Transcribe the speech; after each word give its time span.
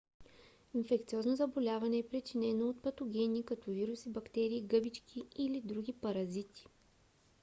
инфекциозно 0.73 1.35
заболяване 1.35 1.97
е 1.97 2.07
причиненото 2.09 2.69
от 2.69 2.83
патогени 2.83 3.45
като 3.45 3.71
вируси 3.71 4.09
бактерии 4.09 4.61
гъбички 4.67 5.23
или 5.35 5.61
други 5.61 5.93
паразити 5.93 6.65